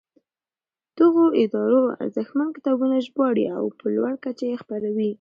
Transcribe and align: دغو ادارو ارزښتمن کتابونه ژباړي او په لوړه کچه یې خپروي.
دغو 0.99 1.25
ادارو 1.43 1.81
ارزښتمن 2.03 2.47
کتابونه 2.57 2.95
ژباړي 3.07 3.45
او 3.57 3.63
په 3.79 3.85
لوړه 3.95 4.15
کچه 4.25 4.45
یې 4.51 4.59
خپروي. 4.61 5.09